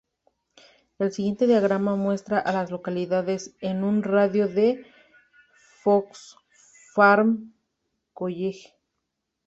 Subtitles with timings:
[0.97, 4.85] El siguiente diagrama muestra a las localidades en un radio de de
[5.83, 6.37] Fox
[6.95, 8.73] Farm-College.